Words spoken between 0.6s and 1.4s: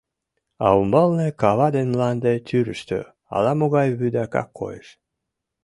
А умбалне,